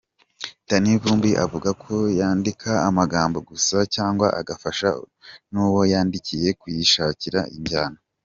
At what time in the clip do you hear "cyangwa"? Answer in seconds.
3.95-4.27